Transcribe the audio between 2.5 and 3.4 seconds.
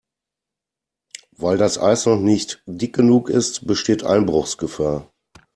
dick genug